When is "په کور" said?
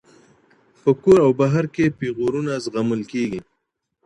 0.81-1.17